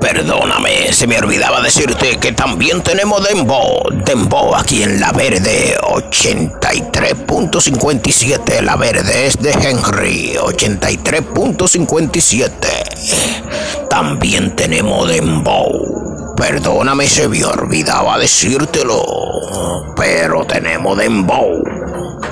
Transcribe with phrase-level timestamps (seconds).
[0.00, 3.82] Perdóname, se me olvidaba decirte que también tenemos Dembow.
[4.04, 8.62] Dembow aquí en La Verde, 83.57.
[8.62, 12.48] La Verde es de Henry, 83.57.
[13.90, 16.34] También tenemos Dembow.
[16.36, 19.02] Perdóname, se me olvidaba decírtelo.
[19.96, 21.77] Pero tenemos Dembow.